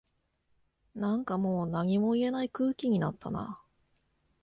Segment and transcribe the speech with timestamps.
[0.95, 3.61] なんかもう何も言えない空気になったな